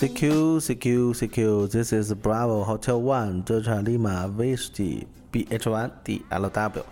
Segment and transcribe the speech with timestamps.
[0.00, 6.82] CQ CQ CQ This is Bravo Hotel One 德查利马威士忌 BH1 DLW，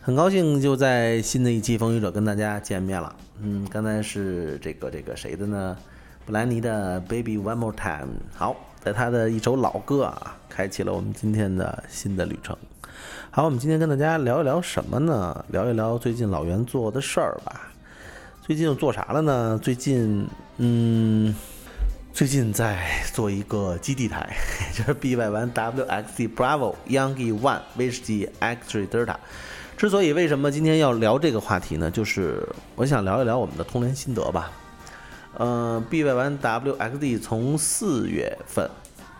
[0.00, 3.14] 很高兴就在新的一期风雨者跟大家见面了。
[3.42, 5.76] 嗯，刚才是这个这个谁的呢？
[6.24, 8.14] 布兰妮的 Baby One More Time。
[8.34, 12.56] 好，在他的一首老歌啊，开启了我们今天的新的旅程。
[13.30, 15.44] 好，我们今天跟大家聊一聊什么呢？
[15.48, 17.70] 聊一聊最近老袁做的事儿吧。
[18.40, 19.60] 最近又做啥了呢？
[19.62, 20.26] 最近，
[20.56, 21.34] 嗯。
[22.16, 24.34] 最近在做一个基地台，
[24.72, 29.16] 就是 BY1 WXD BRAVO YANGI One VHG X3 Delta。
[29.76, 31.90] 之所以为什么今天要聊这个话题呢？
[31.90, 32.42] 就是
[32.74, 34.50] 我想聊一聊我们的通联心得吧。
[35.38, 38.66] 嗯，BY1 WXD 从四月份，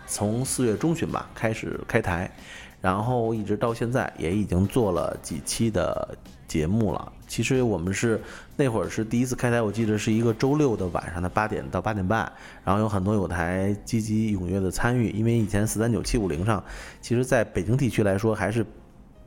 [0.07, 2.35] 从四月中旬吧开始开台，
[2.81, 7.11] 然后一直到现在也已经做了几期的节目了。
[7.27, 8.21] 其实我们是
[8.55, 12.31] 那会儿是第一次开台，我记得是一个周六的晚上的八点到八点半，
[12.63, 15.09] 然后有很多有台积极踊跃的参与。
[15.09, 16.63] 因为以前四三九七五零上，
[17.01, 18.65] 其实在北京地区来说还是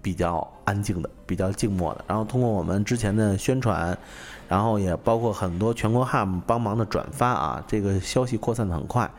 [0.01, 2.05] 比较安静的、比较静默的。
[2.07, 3.99] 然后通过我们之前的宣传，
[4.49, 9.11] 然后也包括很多全国 HAM 帮忙的转发啊，这个消息扩散的很快。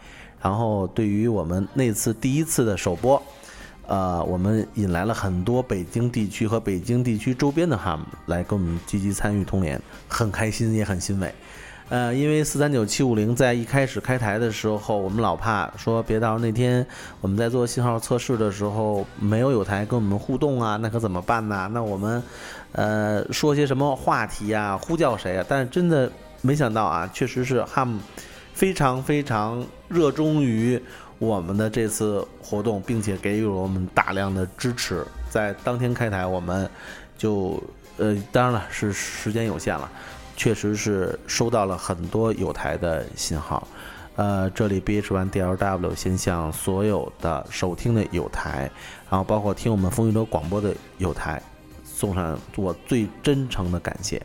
[0.41, 3.22] 然后对于我们那次第一次的首播。
[3.87, 11.33] 呃，我们引来了很多北京地区和北京地区周边的 HAM 来跟我们积极参与通联，很开心也很欣慰。
[11.89, 16.87] 呃，因为四三九七五零在一开始开台的时候，我们老怕说别到时候那天
[17.19, 21.69] 我们在做信号测试的时候没有有台跟我们互动啊，那可怎么办呢？
[21.73, 22.23] 那我们
[22.71, 25.45] 呃说些什么话题啊，呼叫谁啊？
[25.49, 26.09] 但是真的
[26.39, 27.97] 没想到啊，确实是 HAM
[28.53, 30.81] 非常非常热衷于。
[31.21, 36.67] 我们的这次活动，并且给予了我们大量的支持，在当天开台，我们
[37.15, 37.61] 就
[37.97, 39.87] 呃，当然了，是时间有限了，
[40.35, 43.67] 确实是收到了很多有台的信号。
[44.15, 48.71] 呃，这里 B H One D L W 先向所有的收听的有台，
[49.07, 51.39] 然后包括听我们风雨者广播的有台，
[51.85, 54.19] 送上我最真诚的感谢。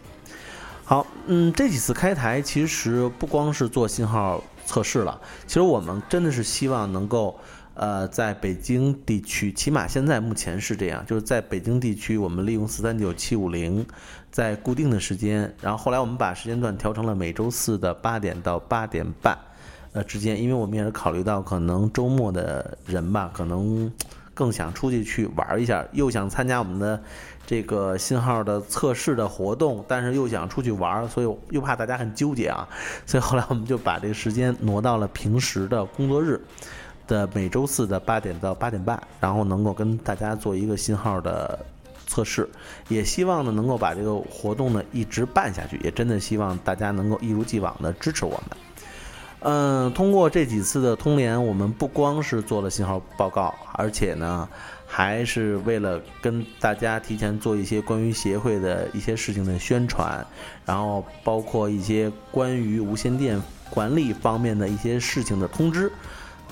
[0.82, 4.42] 好，嗯，这几次开台其实不光是做信号。
[4.66, 7.38] 测试了，其实我们真的是希望能够，
[7.75, 13.87] 呃，在北京地区，起码现在目前是这样，就是在北京地区，我们利用四三九七五零，
[14.31, 19.38] 在固定的时间，然后后来我们把时间段调成了每周四的八点到八点半，
[19.93, 23.91] 呃之间，因为我们也是考虑到可能周末的人吧，可能
[24.36, 27.02] 更想出去去玩一下，又想参加我们的。
[27.48, 32.69] 这个信号的测试的活动，但是又想出去玩，所以又怕大家很纠结啊，
[33.06, 36.41] 所以后来我们就把这个时间挪到了平时的工作日
[37.06, 41.56] 的每周四的八点到八点半，然后能够跟大家做一个信号的
[42.08, 42.48] 测试，
[42.88, 48.66] 也希望呢能够把这个活动呢一直办下去，也真的希望大家能够一如既往的支持我们。
[49.48, 54.48] 嗯，通过这几次的通联，我们不光是做了信号报告，而且呢。
[54.88, 60.24] 还是为了跟大家提前做一些关于协会的一些事情的宣传，
[60.64, 65.90] 然后包括一些关于无线电管理方面的一些事情的通知，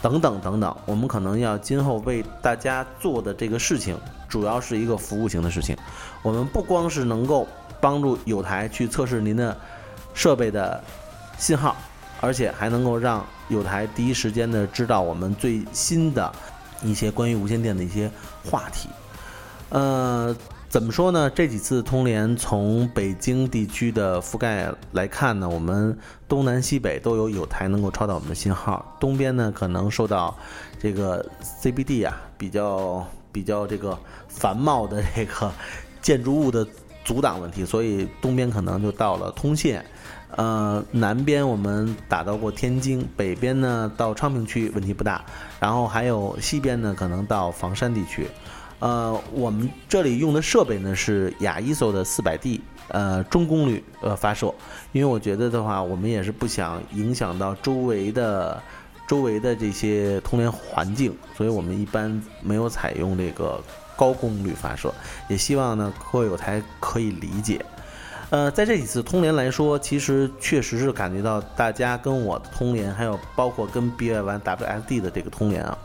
[0.03, 0.77] 等等等等。
[0.85, 3.97] 我们可能要今后为大家做的这个事情，
[4.29, 5.77] 主要是一个服务型的事情。
[6.21, 7.47] 我们不光是能够
[7.81, 9.57] 帮助有台去测试您的
[10.13, 10.83] 设备的
[11.39, 11.77] 信号，
[12.25, 16.33] 而且还能够让有台第一时间的知道我们最新的。
[16.83, 18.11] 一些关于无线电的一些
[18.45, 18.91] 话题，
[19.71, 20.37] 呃，
[20.69, 21.31] 怎么说呢？
[21.31, 25.97] 这几次通联从北京地区的覆盖来看呢，我们
[26.29, 28.95] 东南西北都有有台能够抄到我们的信号。
[29.01, 30.37] 东边呢，可能受到
[30.79, 33.99] 这个 CBD 啊比较比较这个
[34.29, 35.51] 繁茂的这个
[36.03, 36.67] 建筑物的
[37.03, 39.83] 阻挡问题，所以东边可能就到了通县。
[40.37, 45.25] 呃，南边我们打到过天津，北边呢到昌平区问题不大，
[45.61, 48.27] 然后还有西边呢可能到房山地区。
[48.81, 54.53] 呃，我们这里用的设备呢是亚一索的四百 D，呃，中功率呃发射，
[54.93, 58.61] 因为我觉得的话，我们也是不想影响到周围的
[59.07, 63.63] 周围的这些通联环境，所以我们一般没有采用这个
[63.97, 64.93] 高功率发射，
[65.29, 67.65] 也希望呢各位有台可以理解。
[68.35, 75.79] 呃，在这几次通联来说，其实确实是感觉到大家跟我的通联，还有包括跟 bywsd 的这个通联啊，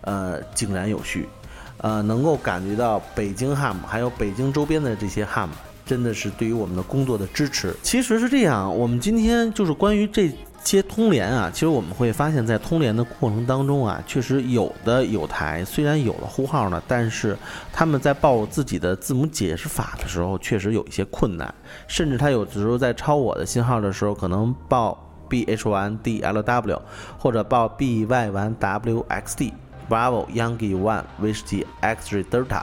[0.00, 1.28] 呃，井然有序，
[1.76, 5.50] 呃，能够感觉到北京 HAM 还有北京周边的这些 HAM
[5.84, 7.76] 真的是对于我们的工作的支持。
[7.82, 10.32] 其实是这样，我们今天就是关于这。
[10.62, 17.36] 接通联啊，其实我们会发现，在通联的过程当中啊，确实有的有台虽然有了呼号呢，但是
[17.72, 21.52] 他们在报自己的字母解释法的时候，确实有一些困难，
[21.88, 24.96] 甚至他有的时候在抄我的信号的时候，可能报
[25.28, 26.82] b h 1 d l w，
[27.18, 29.52] 或者报 b y 1 w x d
[29.88, 32.62] Bravo Yankee One Whiskey X-ray Delta，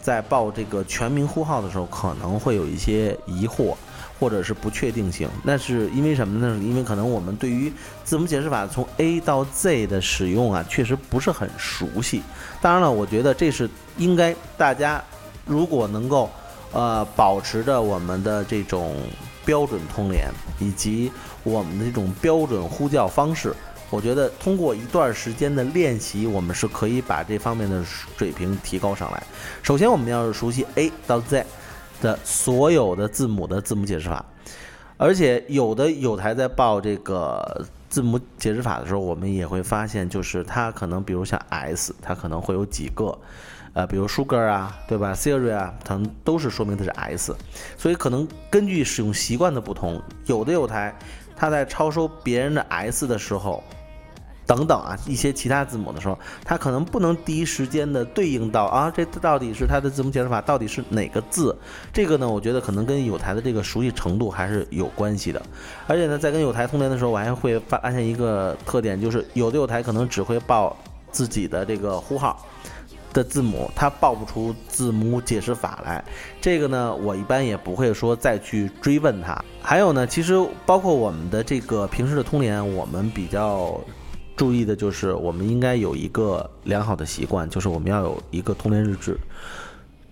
[0.00, 3.74] 在报这个全名呼号的时候，可能会有一些疑惑。
[4.18, 6.58] 或者是不确定性，那是因为什么呢？
[6.60, 7.72] 因为可能我们对于
[8.02, 12.22] 字母解释法从 A 到 Z 的使用啊，确实不是很熟悉。
[12.60, 15.00] 当然了，我觉得这是应该大家
[15.46, 16.28] 如果能够
[16.72, 18.96] 呃保持着我们的这种
[19.44, 20.28] 标准通联
[20.58, 21.12] 以及
[21.44, 23.54] 我们的这种标准呼叫方式，
[23.88, 27.84] 我觉得通过一段时间的练习，我们是可以把这方面的
[28.16, 29.22] 水平提高上来。
[29.62, 31.46] 首先，我们要是熟悉 A 到 Z。
[32.00, 34.24] 的所有的字母的字母解释法，
[34.96, 43.18] 而且有的有台在报这个字母解释法的时候，我们也会发现，就是它可能比如像 S，它可能会有几个，
[43.72, 47.34] 呃，比如 Sugar 啊，对吧？Siri 啊，可能都是说明它是 S，
[47.76, 50.96] 所以可能根据使用习惯的不同，有的有台
[51.36, 53.62] 它在超收别人的 S 的时候。
[54.48, 61.54] 等等啊，一些其他字母的时候，它可能不能第一时间的对应到啊，这到底是它的字母解释法到底是哪个字？
[61.92, 65.42] 这个呢，我觉得可能跟有台的这个熟悉程度还是有关系的。
[65.86, 70.74] 而且呢，在跟有台通联的时候，我还会发发现一个特点，就是有的有台可能只会报
[71.12, 72.42] 自己的这个呼号
[73.12, 76.02] 的字母，它报不出字母解释法来。
[76.40, 79.44] 这个呢，我一般也不会说再去追问它。
[79.60, 80.34] 还有呢，其实
[80.64, 83.78] 包括我们的这个平时的通联，我们比较。
[84.38, 89.18] 注意的就是，我们应该有一个良好的习惯，就是我们要有一个通联日志。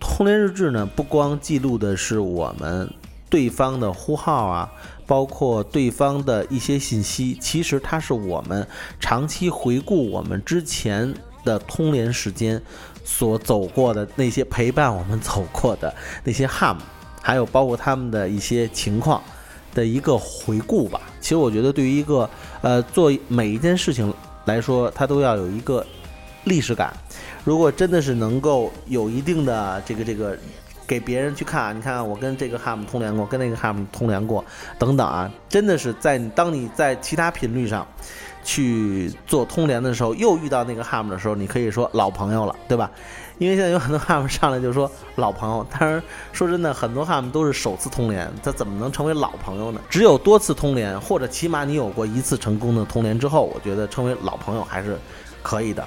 [0.01, 2.93] 通联日志呢，不光记录的是我们
[3.31, 4.69] 对方的呼号啊，
[5.07, 8.67] 包括对方的一些信息，其实它是我们
[8.99, 11.15] 长期回顾我们之前
[11.45, 12.61] 的通联时间
[13.05, 15.95] 所走过的那些陪伴我们走过的
[16.25, 16.79] 那些 ham，
[17.23, 19.23] 还有包括他们的一些情况。
[19.77, 21.03] 的一个回顾吧。
[21.21, 22.29] 其实我觉得，对于一个
[22.63, 24.13] 呃做每一件事情
[24.47, 25.85] 来说，它都要有一个
[26.45, 26.93] 历史感。
[27.45, 30.37] 如果真的是能够有一定的这个这个
[30.87, 34.45] 给别人去看，你看我跟这个 ham 通联过，跟那个 ham 通联过
[34.79, 37.87] 等等啊，真的是在当你在其他频率上
[38.43, 42.91] 去做通联的时候，又遇到那个 ham 的时候，你可以说老朋友了，对吧？
[43.39, 46.03] 因为现在有很多哈姆上来就说老朋友，但是
[46.33, 49.81] 说真的，很多哈姆都是首次通联，他怎么能成为老朋友呢？
[49.91, 54.97] 只有多次通联，或者起码你有过一次成功的通联之后，我觉得成为老朋友还是
[55.43, 55.87] 可以的。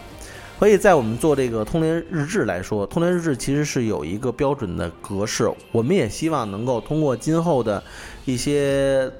[0.59, 7.81] 所以在我们做这个通联日志来说，通联日志其实是有一个标准的格式，我们也希望能够通过今后的
[8.25, 9.11] 一些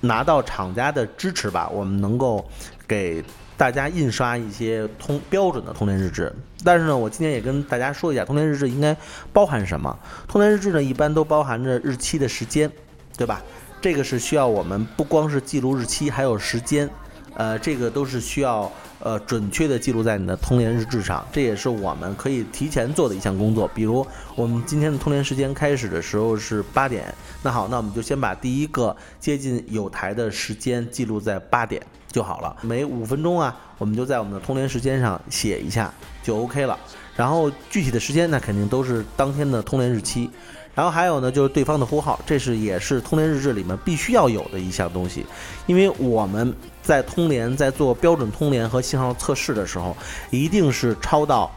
[0.00, 2.48] 拿到厂家的支持吧，我们能够
[2.86, 3.24] 给。
[3.58, 8.96] 大家印刷一些通标准的通联日志，但是呢，我今天也跟大家说一下，通联日志应该
[9.32, 9.98] 包含什么？
[10.28, 12.70] 通联日志呢，一般都包含着日期的时间，
[13.16, 13.42] 对吧？
[13.80, 16.88] 这个是需要我们不光是记录日期，还有时间，
[17.34, 23.68] 呃，这个都是需要呃准确的记录在你的通联日志上，这也是我们可以提前做的一项工作。
[23.74, 27.12] 比如我们今天的通联时间开始的时候是八点，
[27.42, 31.82] 那好，那我们就先把第一个接近有台的时间记录在八点。
[32.10, 36.78] 就好了，每五分钟啊，我们就在我们的通联时间上写一下就 OK 了。
[37.14, 40.30] 然后具体的时间，那肯定都是当天的通联日期。
[40.74, 45.26] 然后还有呢，就是对方的呼号，这是也是通联日志里面必须要有的一项东西。
[45.66, 49.96] 因为我们在通联在做标准通联和信号测试的时候，
[50.30, 51.50] 一定是抄到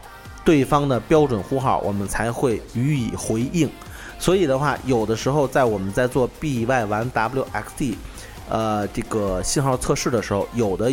[0.44, 3.70] 对方的标准呼号，我们才会予以回应。
[4.18, 7.96] 所以的话，有的时候在我们在做 B Y 完 W X D。
[8.52, 10.92] 呃，这个信号测试的时候，有的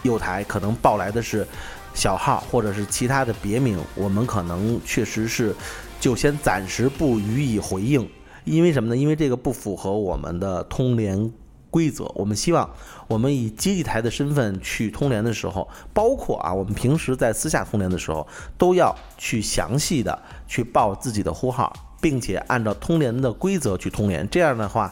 [0.00, 1.46] 有台可能报来的是
[1.92, 3.34] 小号或者是其他的。
[3.42, 5.54] 别名，我们可能确实是
[6.00, 8.08] 就先暂时不予以回应，
[8.44, 8.96] 因为什么呢？
[8.96, 10.64] 因为这个不符合我们的。
[10.64, 11.30] 通联
[11.68, 12.10] 规则。
[12.14, 12.70] 我们希望
[13.06, 14.10] 我们以接济台的。
[14.10, 15.30] 身份去通联的。
[15.30, 17.98] 时候，包括啊，我们平时在私下通联的。
[17.98, 18.26] 时候，
[18.56, 20.18] 都要去详细的。
[20.48, 21.30] 去报自己的。
[21.30, 23.30] 呼号，并且按照通联的。
[23.30, 24.26] 规则去通联。
[24.30, 24.66] 这样的。
[24.66, 24.90] 话。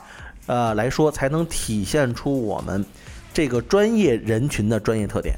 [0.51, 2.85] 呃，来说才能体现出我们
[3.33, 5.37] 这个专业人群的专业特点。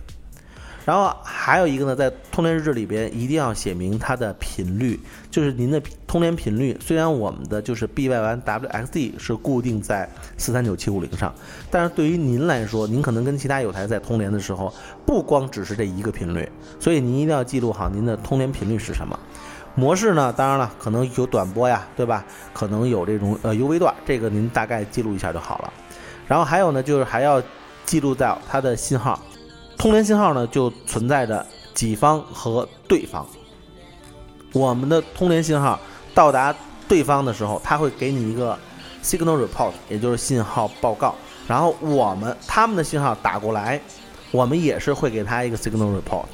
[0.87, 4.99] 然后还有一个呢，在通联日志里边一定要写明它的频率，
[5.31, 6.75] 就是您的通联频率。
[6.81, 11.33] 虽然我们的就是 B Y 完 W X D 是固定在四三九七五零上，
[11.71, 14.73] 但是对于您来说，您可能跟其他有台在通联的时候，
[15.05, 16.49] 不光只是这一个频率，
[16.81, 19.17] 所以您一定要记录好您的通联频率是什么。
[19.75, 20.33] 模式呢？
[20.37, 22.25] 当然了，可能有短波呀，对吧？
[22.53, 25.73] 可能有这种呃 U V 段，这个您大概记录一下就好了。
[26.27, 27.43] 然后还有呢，就是还要
[27.87, 29.19] 记录到它的信号，
[29.79, 33.27] 通联信号呢就存在着己方和对方。
[34.53, 35.81] 我们的通联信号
[36.15, 36.55] 到达
[36.87, 38.59] 对方的时候，他会给你一个
[39.03, 41.15] signal report，也就是信号报告。
[41.49, 43.81] 然后我们他们的信号打过来，
[44.31, 46.25] 我们也是会给他一个 signal report。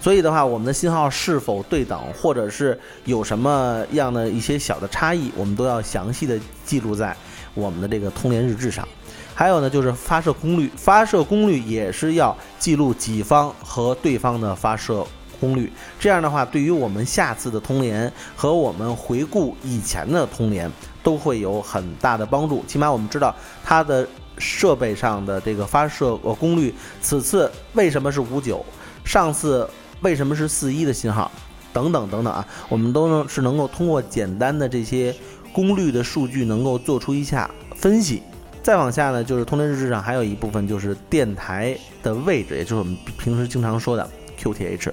[0.00, 7.14] 所以的话，我们的信号是否对等，或者是有什么样的一些小的差异，我们都要详细的记录在
[7.52, 8.88] 我们的这个通联日志上。
[9.34, 15.06] 还有呢，就是发射功率，发射功率也是要记录己方和对方的发射
[15.38, 15.70] 功率。
[15.98, 20.70] 这样的话，对于我们下次的通联和我们回顾以前的通联
[21.02, 22.64] 都会有很大的帮助。
[22.66, 28.64] 起码我们知道它的设备上的这个发射呃功率，此次为什么是五九，
[29.04, 29.68] 上次。
[30.00, 31.30] 为什么是四一的信号？
[31.72, 35.14] 等等等等啊，我们都能是能够通过简单的这些
[35.52, 38.20] 功率的数据，能够做出一下分析。
[38.60, 44.90] 再往下呢，就是通联日志上还有一部分就是电台的位置，也就是我们平时经常说的 QTH。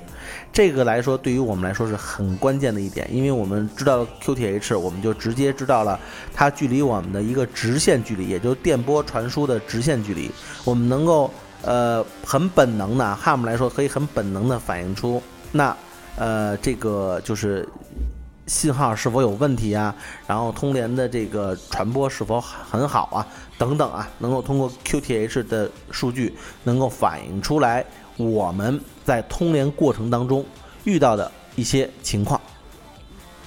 [0.53, 5.99] 这个来说，对于我们来说是很关键的一点，因为我们知道 QTH，我们就直接知道了
[6.31, 10.29] 它距离我们的一个直线距离，也就是电波传输的直线距离，
[10.63, 11.31] 我们能够。
[11.63, 15.21] 呃，很本能的，哈姆来说可以很本能的反映出
[15.51, 15.75] 那，
[16.15, 17.67] 呃，这个就是
[18.45, 19.93] 信号是否有问题啊，
[20.27, 26.33] 然后通联的这个传播是否很好啊，等等啊，能够通过 QTH 的数据
[26.63, 27.83] 能够反映出来
[28.17, 30.45] 我们在通联过程当中
[30.83, 32.39] 遇到的一些情况。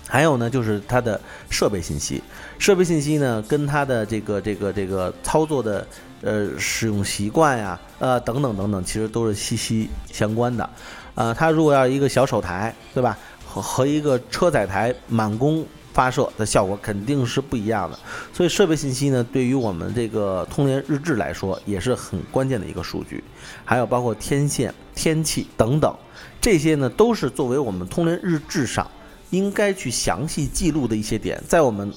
[0.09, 2.21] 还有呢，就是它的设备信息，
[2.59, 5.87] 设备信息呢跟它的这个这个这个操作的。
[6.23, 10.69] 呃，使用习惯呀，呃，等等等等，其实都是息息相关的。
[11.15, 13.17] 呃，它如果要一个小手台，对吧？
[13.47, 17.99] 和和一个车载台满功发射的效果肯定是不一样的。
[18.33, 23.25] 所以设备信息呢，对于我们这个通联日志来说，也是很关键的一个数据。
[23.65, 25.97] 还有包括天线、天气等等，
[26.41, 28.89] 这些呢，都是作为我们通联日志上
[29.31, 31.91] 应该去详细记录的一些点，在我们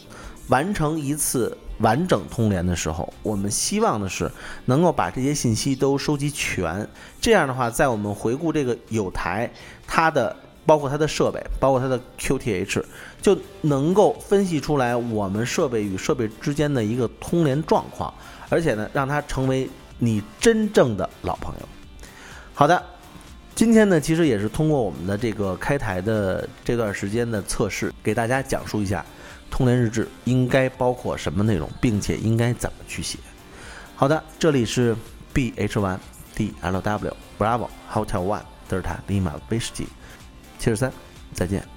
[0.47, 1.57] 完成一次。
[1.83, 4.31] 完整通联的时候，我们希望的是
[4.65, 6.87] 能够把这些信息都收集全。
[7.21, 9.47] 这样的话，在我们回顾这个有台，
[9.85, 10.35] 它的
[10.65, 12.81] 包括它的设备，包括它的 QTH，
[13.21, 18.11] 就能够分析出来我们设备与设备之间的一个通联状况，
[18.49, 21.67] 而且呢，让它成为你真正的老朋友。
[22.53, 22.81] 好的，
[23.55, 29.05] 今天呢，其实也是通过我们的这个开台的这段时间的测试，给大家讲述一下。
[29.53, 33.19] 通联日志应该包括什么内容，并且应该怎么去写？
[33.95, 34.95] 好的，这里是
[35.31, 35.99] B H One
[36.35, 39.87] D L W Bravo Hotel One Delta Lima 威士忌
[40.57, 40.91] 七十三，
[41.35, 41.72] 再见。